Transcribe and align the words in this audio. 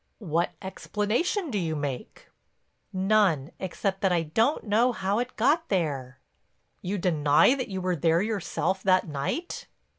"What 0.17 0.53
explanation 0.63 1.51
do 1.51 1.59
you 1.59 1.75
make?" 1.75 2.29
"None—except 2.91 4.01
that 4.01 4.11
I 4.11 4.23
don't 4.23 4.63
know 4.63 4.91
how 4.93 5.19
it 5.19 5.35
got 5.35 5.69
there." 5.69 6.19
"You 6.81 6.97
deny 6.97 7.53
that 7.53 7.67
you 7.67 7.81
were 7.81 7.95
there 7.95 8.23
yourself 8.23 8.81
that 8.81 9.07
night?" 9.07 9.67